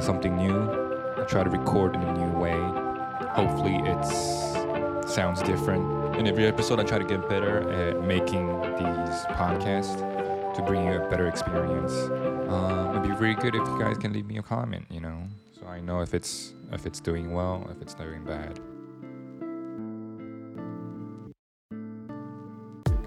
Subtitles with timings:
[0.00, 0.56] something new.
[1.16, 2.58] I try to record in a new way.
[3.30, 6.16] Hopefully, it sounds different.
[6.16, 8.46] In every episode, I try to get better at making
[8.78, 9.96] these podcasts
[10.54, 11.92] to bring you a better experience.
[12.48, 15.22] Um, it'd be really good if you guys can leave me a comment, you know,
[15.58, 18.58] so I know if it's if it's doing well, if it's doing bad.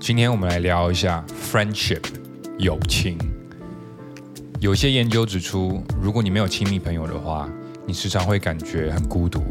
[0.00, 2.04] 今天我们来聊一下 friendship
[2.58, 3.37] 友情。
[4.59, 7.49] 有些研究指出，如果你没有亲密朋友的话，
[7.85, 9.41] 你时常会感觉很孤独，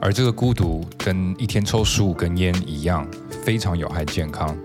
[0.00, 3.06] 而这个孤独跟一天抽十五根烟一样，
[3.44, 4.56] 非常有害健康。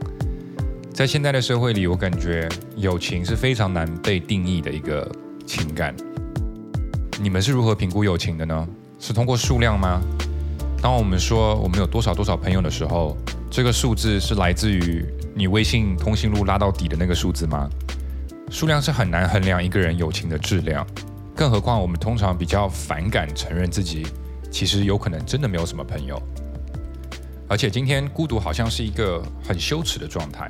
[0.94, 5.06] 在现在的社会里，我感觉友情是非常难被定义的一个
[5.46, 5.94] 情感。
[7.22, 8.66] 你们是如何评估友情的呢？
[8.98, 10.02] 是通过数量吗？
[10.82, 13.18] 当我们说我们有多少多少朋友的时候，
[13.52, 17.70] 这个数字是来自于你微信通讯录拉到底的那个数字吗？
[18.50, 20.86] 数量是很难衡量一个人友情的质量，
[21.36, 24.08] 更何况我们通常比较反感承认自己
[24.50, 26.22] 其实有可能真的没有什么朋友。
[27.48, 30.50] 而且今天孤独好像是一个很羞耻的状态。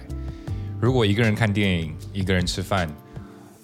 [0.80, 2.88] 如果一个人看电影，一个人吃饭，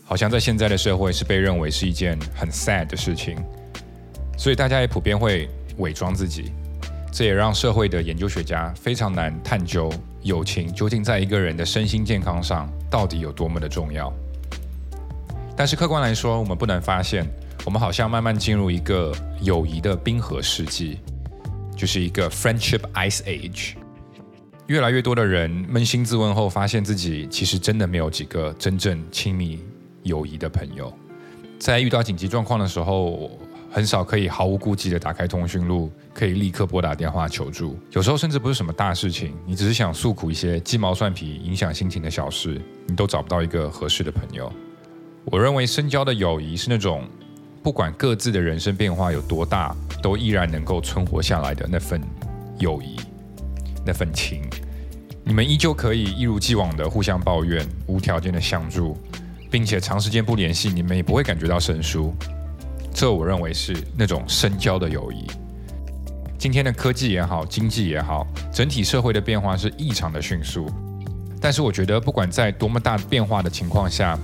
[0.04, 3.38] 好像在现在的社会是被认为是一件很 sad 的事情，
[4.38, 5.48] 所以大家也普遍会
[5.78, 6.52] 伪装自己。
[7.12, 14.12] 这也让社会的研究学家非常难探究友情究竟在一个人的身心健康上到底有多么的重要。
[15.56, 17.28] 但是客观来说，我们不难发现，
[17.64, 20.98] 我们好像慢慢进入一个友谊的冰河世纪，
[21.76, 23.74] 就是一个 friendship ice age。
[24.68, 29.60] 越来越多的人扪心自问后，发现自己其实真的没有几个真正亲密
[30.02, 30.92] 友谊的朋友。
[31.60, 33.30] 在遇到紧急状况的时候，
[33.70, 37.78] 很少可以毫无顾忌的打开通讯录，可以立刻拨打电话求助。
[37.92, 44.52] 有时候甚至不是什么大事情，你只是想诉苦一些鸡毛蒜皮、影响心情的小事，你都找不到一个合适的朋友。
[45.26, 47.08] 我认为深交的友谊是那种，
[47.64, 52.02] 不管各自的人生变化有多大，都依然能够存活下来的那份
[52.60, 52.98] 友谊，
[53.86, 54.44] 那份情。
[55.24, 58.98] 你们依旧可以一如既往的互相抱怨，无条件的相助，
[59.50, 62.14] 并且长时间不联系，你们也不会感觉到生疏。
[62.94, 65.26] 这我认为是那种深交的友谊。
[66.38, 70.70] 今天的科技也好，经济也好，整体社会的变化是异常的迅速。
[71.40, 74.20] 但是我觉得，不管在多么大变化的情况下，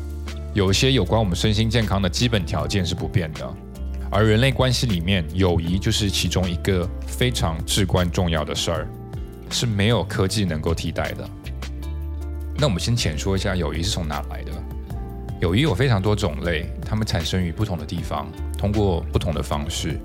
[0.54, 3.56] 有一些有关我们身心健康的基本条件是不变的，
[4.10, 8.88] 而人类关系里面，友谊就是其中一个非常至关重要的事儿，
[9.52, 11.30] 是没有科技能够替代的。
[12.58, 14.52] 那我们先浅说一下友谊是从哪来的。
[15.40, 18.28] 友谊有非常多种类，它们产生于不同的地方，
[18.58, 20.00] 通过不同的方式。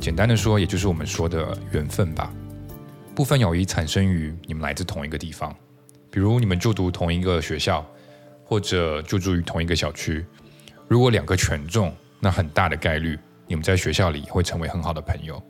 [0.00, 2.32] 简单的说，也就是我们说的缘分吧。
[3.14, 5.54] 部分友谊产生于你们来自同一个地方，
[6.08, 7.84] 比如你们就读同一个学校。
[8.44, 10.24] 或者就住于同一个小区，
[10.88, 15.42] 如果两个权重，那很大的概率你们在学校里会成为很好的朋友，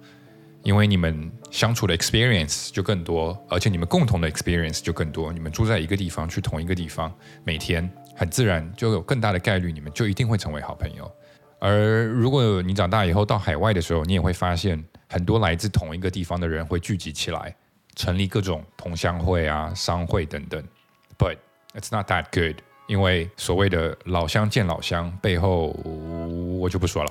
[0.62, 5.32] 因为你们相处的 experience 就更多，而且你们共同的 experience 就更多。
[5.32, 7.12] 你们住在一个地方，去同一个地方，
[7.44, 11.10] 每天很自然就有更大的概率，你们就一定会成为好朋友。
[11.58, 17.54] 而如果你长大以后到海外的时候，你也会发现很多来自同一个地方的人会聚集起来，
[17.94, 20.62] 成立各种同乡会啊、商会等等。
[21.18, 21.36] But
[21.74, 22.56] it's not that good.
[22.88, 25.68] 因为所谓的老乡见老乡，背后
[26.58, 27.10] 我就不说了。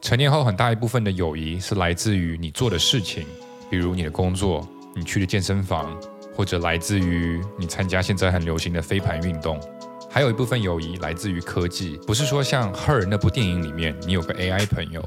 [0.00, 3.26] 成年后，很大一部分的友谊是来自于你做的事情，
[3.68, 5.94] 比如你的工作，你去的健身房，
[6.34, 9.60] 或者来自于你参加现在很流行的飞盘运动。
[10.08, 15.06] 还有一部分友谊来自于科技，不是说像《Her》那部电影里面你有个 AI 朋友，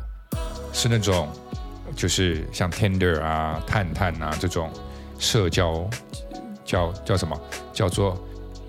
[0.71, 1.27] 是那种
[1.95, 4.69] 就是像 Tinder 啊、探探啊这种
[5.17, 5.89] 社交
[6.63, 7.35] 叫叫什么
[7.73, 8.15] 叫做。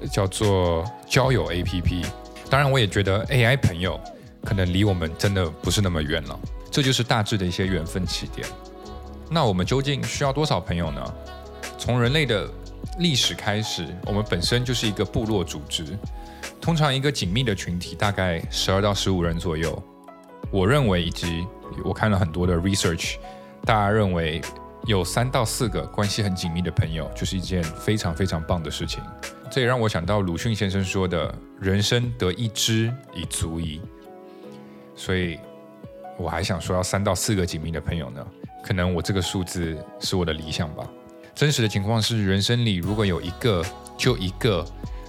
[0.07, 2.05] 叫做交友 APP，
[2.51, 3.99] 当然我也觉得 AI 朋友
[4.45, 6.39] 可能离我们真的不是那么远了。
[6.71, 8.47] 这就是大致的一些缘分起点。
[9.31, 11.15] 那我们究竟需要多少朋友呢？
[11.79, 12.49] 从人类的
[12.99, 15.85] 历史开始，我们本身就是一个部落组织，
[16.61, 19.81] 通常一个紧密的群体大概十二到十五人左右。
[20.51, 21.47] 我认为，以及
[21.85, 23.17] 我看了很多的 research，
[23.65, 24.41] 大家认为
[24.87, 29.03] 有三到四个关系很紧密的朋友，就是一件非常非常棒的事情。
[29.55, 33.81] 这也让我想到鲁迅先生说的“人生得一知已足矣”，
[34.97, 35.39] 所以
[36.19, 38.27] 我还想说要三到四个紧密的朋友呢。
[38.65, 40.85] 可能我这个数字是我的理想吧。
[41.37, 43.65] 真实的情况是，人生里如果有一个
[43.97, 44.67] 就一个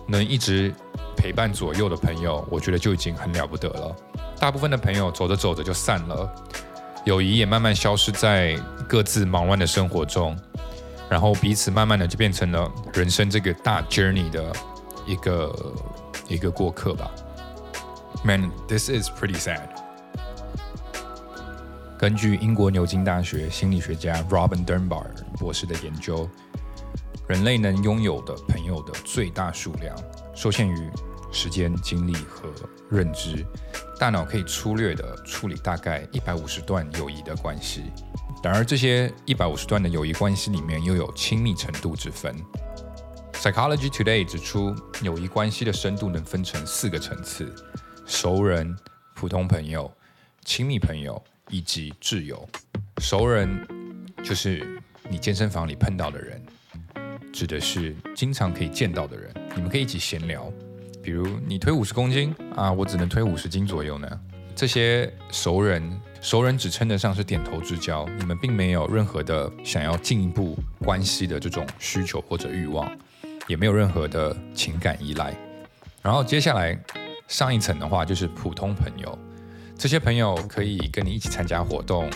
[0.07, 0.71] 能一直
[1.17, 3.95] 陪伴左右的朋友，我觉得就已经很了不得了。
[4.39, 6.31] 大部分的朋友走着走着就散了，
[7.03, 8.55] 友谊也慢慢消失在
[8.87, 10.37] 各自忙乱的生活中。
[11.09, 14.53] 然后彼此慢慢的就变成了人生这个大 journey 的
[15.05, 15.73] 一个
[16.27, 17.09] 一个过客吧。
[18.23, 19.69] Man, this is pretty sad.
[21.97, 25.05] 根据英国牛津大学心理学家 Robin Dunbar
[25.37, 26.27] 博士的研究，
[27.27, 29.95] 人类能拥有的朋友的最大数量
[30.33, 30.89] 受限于
[31.35, 32.49] 时间、精力和
[32.89, 33.45] 认知。
[33.99, 37.83] 大脑可以粗略地处理大概一百五十段友谊的关系。
[38.41, 42.35] 然而，这些一百五十段的友谊关系里面又有亲密程度之分。
[43.33, 47.53] Psychology Today 指出，友谊关系的深度能分成四个层次：
[48.05, 48.75] 熟人、
[49.13, 49.91] 普通朋友、
[50.43, 52.47] 亲密朋友以及挚友。
[52.99, 53.67] 熟人
[54.23, 56.43] 就是你健身房里碰到的人，
[57.31, 60.51] 指的是经常可以见到的人，你们可以一起闲聊。
[61.05, 64.19] 比如你推五十公斤啊，我只能推五十斤左右呢。
[64.55, 66.01] 这些熟人。
[66.19, 72.91] 熟人只称得上是点头之交，你们并没有任何的想要进一步关系的这种需求或者欲望，
[73.47, 75.31] 也没有任何的情感依赖。
[76.01, 76.75] 然后接下来
[77.27, 79.15] 上一层的话就是普通朋友，
[79.77, 82.09] 这些朋友可以跟你一起参加活动，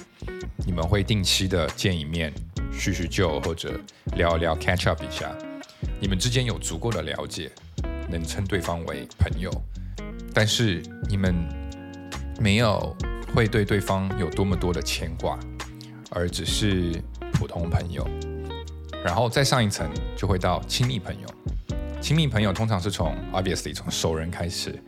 [0.65, 2.33] 你们会定期的见一面
[2.73, 3.79] 叙叙旧或者
[4.15, 5.31] 聊一聊 catch up 一下，
[6.01, 7.51] 你们之间有足够的了解，
[8.09, 9.51] 能称对方为朋友，
[10.33, 11.35] 但是你们
[12.39, 12.95] 没有。
[13.35, 15.37] 会对对方有多么多的牵挂，
[16.09, 16.99] 而只是
[17.31, 18.03] 普通朋友，
[19.05, 21.27] 然后再上一层就会到亲密朋友。
[22.01, 24.83] 亲密朋友通常是从 obviously 从熟人开始，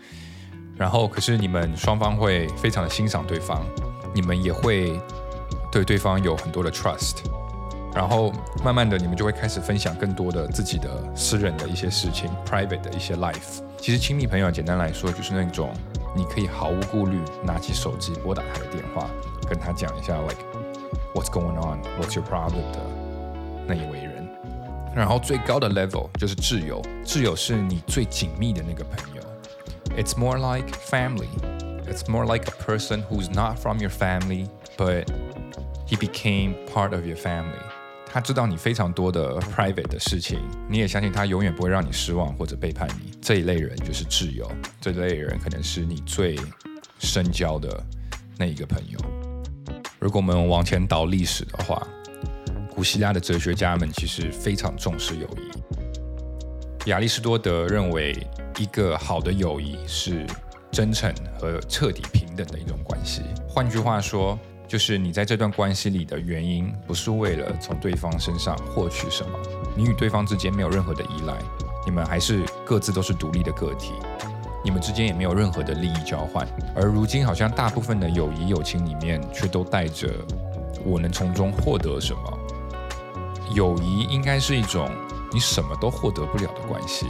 [0.75, 3.63] 然后可是你们双方会非常的欣赏对方，
[4.11, 4.99] 你们也会
[5.71, 7.17] 对对方有很多的 trust，
[7.94, 8.32] 然后
[8.64, 13.60] 慢慢的你们就会开始分享更多的自己的私人的一些事情，private 的一些 life。
[13.78, 15.72] 其实亲密朋友简单来说就是那种。
[16.16, 19.06] 你可以毫无顾虑拿起手机拨打他的电话，
[19.46, 20.38] 跟他讲一下，like
[21.12, 22.80] what's going on，what's your problem 的
[23.66, 24.26] 那一位人。
[24.94, 29.22] 然后最高的 level 就是挚友，挚友是你最紧密的那个朋友。
[29.94, 31.28] It's more like family.
[31.86, 34.48] It's more like a person who's not from your family,
[34.78, 35.04] but
[35.86, 37.60] he became part of your family.
[38.13, 40.37] 他知道你非常多的 private 的事情，
[40.69, 43.11] 你也相信他永远不会让你失望或者背叛你。
[43.21, 46.37] 这一类人就是挚友，这一类人可能是你最
[46.99, 47.81] 深交的
[48.37, 48.99] 那一个朋友。
[49.97, 51.87] 如果我们往前倒历史的话，
[52.75, 56.89] 古希腊的哲学家们其实非常重视友谊。
[56.89, 60.25] 亚里士多德认为，一个好的友谊是
[60.69, 63.21] 真诚和彻底平等的一种关系。
[63.47, 64.37] 换句话说，
[64.71, 69.37] 就是你在这段关系里的原因，不是为了从对方身上获取什么，
[69.75, 71.37] 你与对方之间没有任何的依赖，
[71.85, 73.91] 你们还是各自都是独立的个体，
[74.63, 76.47] 你们之间也没有任何的利益交换。
[76.73, 80.09] 而如今，好像大部分的友谊友情里面，却都带着
[80.85, 82.39] 我能从中获得什么。
[83.53, 84.89] 友谊应该是一种
[85.33, 87.07] 你什么都获得不了的关系，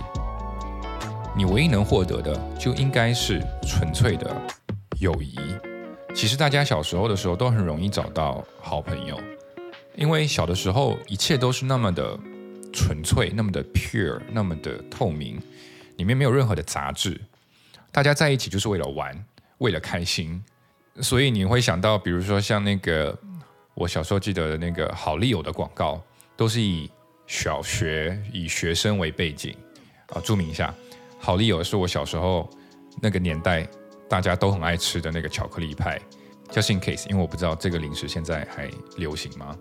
[1.38, 4.36] 你唯一能获得的，就应该是纯粹的
[4.98, 5.38] 友谊。
[6.14, 9.20] 其实大家小时候的时候都很容易找到好朋友，
[9.96, 12.18] 因为小的时候一切都是那么的
[12.72, 15.42] 纯粹，那么的 pure，那么的透明，
[15.98, 17.20] 里面没有任何的杂质。
[17.92, 19.26] 大家在一起就是为了玩，
[19.58, 20.44] 为了开心。
[21.02, 23.18] 所以你会想到，比如说像那个
[23.74, 26.00] 我小时候记得的那个好丽友的广告，
[26.38, 26.90] 都是以
[27.26, 29.56] 小学以学生为背景
[30.10, 30.22] 啊。
[30.24, 30.74] 注明一下，
[31.20, 32.48] 好丽友是我小时候
[33.02, 33.68] 那个年代。
[34.12, 35.98] 大家都很爱吃的那个巧克力派
[36.50, 39.58] 叫 in case，因为我不知道这个零食现在还流行吗？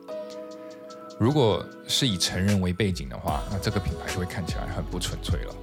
[1.21, 5.55] 如果是以成人为背景的话，那这个品牌就会看起来很不纯粹了。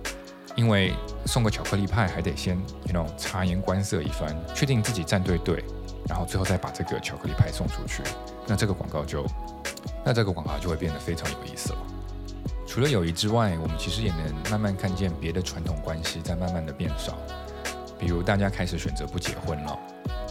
[0.55, 0.93] 因为
[1.25, 5.65] 送个巧克力派还得先，you know，察言观色一番，确定自己站对队，
[6.07, 8.01] 然后最后再把这个巧克力派送出去。
[8.47, 9.25] 那这个广告就，
[10.05, 11.79] 那这个广告就会变得非常有意思了。
[12.65, 17.17] 除了友谊之外，我们其实也能慢慢看见别的传统关系在慢慢的变少。
[17.99, 19.79] 比如大家开始选择不结婚了，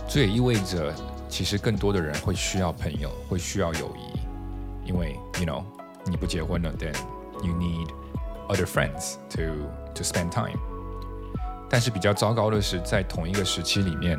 [0.08, 0.94] 这也意味着
[1.28, 5.62] 其实更多的人会需要朋友，会需要友谊，因为 you know
[6.04, 6.94] 你不结婚了，then
[7.42, 7.88] you need
[8.48, 9.42] other friends to
[9.94, 10.58] to spend time。
[11.68, 14.16] 但是比较糟糕的是，在同一个时期里面，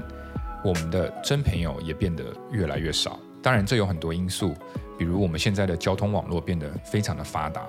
[0.63, 3.17] 我们的真朋友也变得越来越少。
[3.41, 4.53] 当然，这有很多因素，
[4.97, 7.65] 比如我们现在的交通网络变得非常的发达，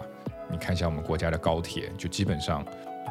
[0.50, 2.64] 你看一下我们国家的高铁，就基本上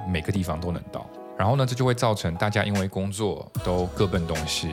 [0.10, 1.10] 每个地方都能到。
[1.38, 4.72] 然后呢，这就会造成大家因为工作都各奔东西，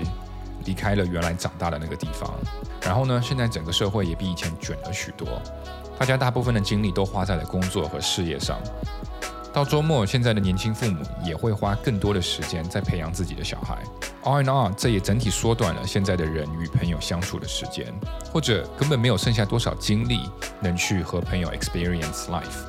[0.65, 2.33] 离开了原来长大的那个地方。
[2.81, 5.29] 然后呢，现在整个社会也比以前卷了许多，
[5.99, 8.59] 大家大部分的精力都花在了工作和事业上。
[9.53, 13.79] 到周末，现在的年轻父母也会花更多的时间在培养自己的小孩。
[14.25, 17.95] All in all，这也整体缩短了现在的人与朋友相处的时间，
[18.33, 20.29] 或者根本没有剩下多少精力
[20.61, 22.65] 能去和朋友 experience life。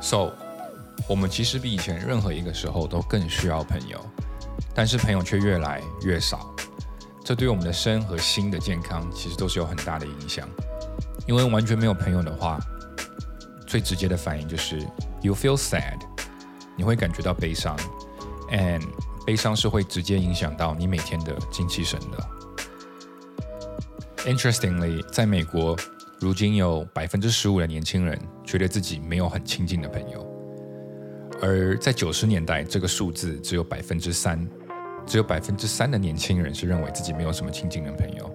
[0.00, 0.32] So。
[1.08, 4.00] 我们其实比以前任何一个时候都更需要朋友，
[4.74, 6.54] 但是朋友却越来越少。
[7.24, 10.48] 这对我们的身和心的健康其实都是有很大的影响。
[11.26, 12.58] 因为完全没有朋友的话，
[13.66, 14.80] 最直接的反应就是
[15.20, 15.98] you feel sad，
[16.76, 17.76] 你会感觉到悲伤
[18.50, 18.82] ，and
[19.24, 22.28] 悲伤是会直接影响到你每天的精气神的。
[24.24, 25.76] Interestingly，在美国，
[26.18, 30.26] 如今有百分之十五的年轻人觉得自己没有很亲近的朋友，
[31.42, 34.46] 而在九十年代，这个数字只有百分之三，
[35.06, 38.30] 只有百分之三的年轻人是认为自己没有什么亲近的朋友。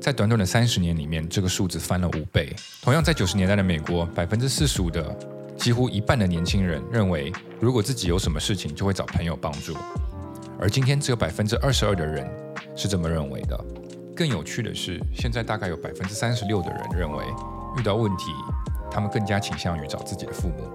[0.00, 2.54] 在短短的三十年里面，这个数字翻了五倍。
[2.82, 5.16] 同样，在九十年代的美国，百分之四十五的
[5.56, 9.74] 几乎一半的年轻人认为，如果自己有什么事情，就会找朋友帮助。
[10.60, 12.30] 而今天，只有百分之二十二的人
[12.76, 13.64] 是这么认为的。
[14.14, 17.24] 更有趣的是，现在大概有百分之三十六的人认为，
[17.78, 18.30] 遇到问题，
[18.90, 20.68] 他们更加倾向于找自己的父母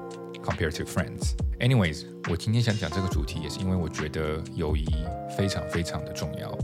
[0.43, 1.33] ，compared to friends。
[1.59, 4.85] Anyways，我今天想讲这个主题，也是因为我觉得友谊
[5.37, 6.57] 非常非常的重要。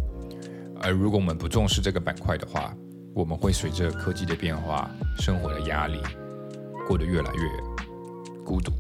[0.81, 2.75] 而如果我们不重视这个板块的话，
[3.13, 4.89] 我们会随着科技的变化、
[5.19, 5.99] 生活的压力，
[6.87, 7.41] 过得越来越
[8.43, 8.71] 孤独。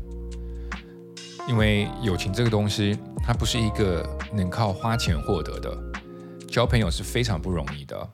[1.47, 5.77] 因为友情这个东西，它不是一个能靠花钱获得的，
[6.47, 8.09] 交朋友是非常不容易的。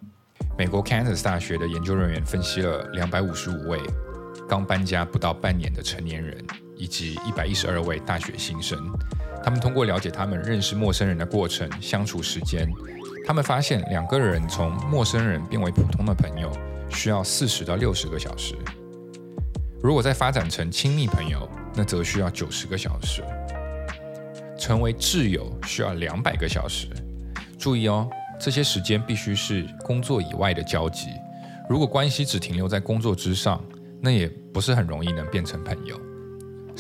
[0.58, 3.80] 美国 Kansas 大学的研究人员分析了两百五十五位
[4.48, 6.46] 刚搬家不到半年的成年人，
[6.82, 8.80] 以及一百一十二位大学新生，
[9.44, 12.68] 他们通过了解他们认识陌生人的过程、相处时间。
[13.24, 16.52] 他们发现，两个人从陌生人变为普通的朋友，
[16.90, 18.56] 需要四十到六十个小时；
[19.84, 23.22] 如果再发展成亲密朋友，那则需要九十个小时；
[24.58, 26.88] 成为挚友需要两百个小时。
[27.60, 28.10] 注意哦，
[28.40, 31.10] 这些时间必须是工作以外的交集。
[31.70, 33.64] 如果关系只停留在工作之上，
[34.02, 35.96] 那也不是很容易能变成朋友。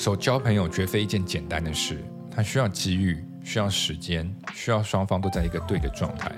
[0.01, 3.23] 所交朋友绝非一件简单的事，它需要机遇。
[3.43, 6.31] 需要时间，需要双方都在一个对的状态，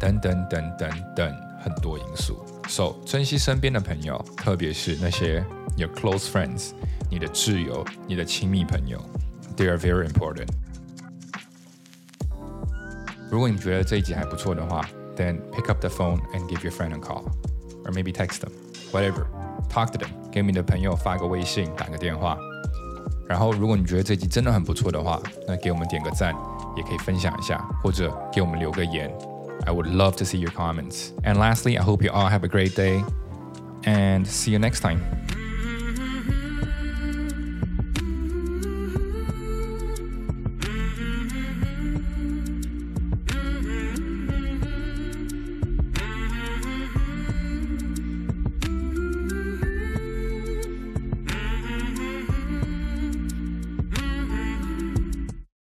[0.00, 2.42] 等等等等等很多因素。
[2.68, 5.44] So，珍惜身边的朋友，特别是那些
[5.76, 6.70] your close friends，
[7.10, 8.98] 你的挚友，你的亲密朋友
[9.58, 10.48] ，they are very important。
[13.30, 22.38] 如果你觉得这一集还不错的话，then pick up the phone and give your friend a call，or maybe text them，whatever，talk to them，给你的朋友发个微信，打个电话。
[23.27, 26.35] 然后，如果你觉得这集真的很不错的话，那给我们点个赞，
[26.75, 29.09] 也可以分享一下，或者给我们留个言。
[29.65, 31.09] I would love to see your comments.
[31.23, 33.03] And lastly, I hope you all have a great day
[33.83, 34.99] and see you next time.